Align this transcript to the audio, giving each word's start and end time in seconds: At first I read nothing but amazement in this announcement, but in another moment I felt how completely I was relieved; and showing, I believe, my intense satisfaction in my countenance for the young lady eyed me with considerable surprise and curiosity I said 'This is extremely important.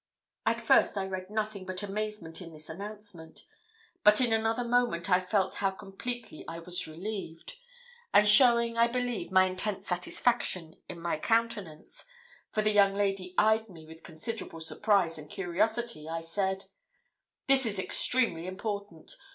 At 0.47 0.59
first 0.59 0.97
I 0.97 1.05
read 1.05 1.29
nothing 1.29 1.63
but 1.63 1.83
amazement 1.83 2.41
in 2.41 2.51
this 2.51 2.69
announcement, 2.69 3.45
but 4.03 4.19
in 4.19 4.33
another 4.33 4.63
moment 4.63 5.11
I 5.11 5.19
felt 5.19 5.53
how 5.57 5.69
completely 5.69 6.43
I 6.47 6.57
was 6.57 6.87
relieved; 6.87 7.57
and 8.11 8.27
showing, 8.27 8.79
I 8.79 8.87
believe, 8.87 9.31
my 9.31 9.45
intense 9.45 9.87
satisfaction 9.89 10.81
in 10.89 10.99
my 10.99 11.19
countenance 11.19 12.07
for 12.51 12.63
the 12.63 12.71
young 12.71 12.95
lady 12.95 13.35
eyed 13.37 13.69
me 13.69 13.85
with 13.85 14.01
considerable 14.01 14.59
surprise 14.59 15.19
and 15.19 15.29
curiosity 15.29 16.09
I 16.09 16.21
said 16.21 16.63
'This 17.45 17.67
is 17.67 17.77
extremely 17.77 18.47
important. 18.47 19.15